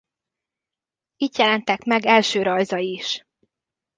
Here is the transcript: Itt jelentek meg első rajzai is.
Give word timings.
Itt 1.15 1.35
jelentek 1.37 1.83
meg 1.83 2.05
első 2.05 2.41
rajzai 2.41 2.91
is. 2.91 3.25